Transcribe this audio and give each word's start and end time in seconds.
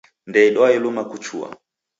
Ndeidwae 0.29 0.75
luma 0.83 1.03
kuchua. 1.09 1.47